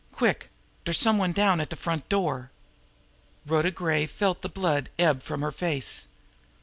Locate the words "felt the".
4.07-4.49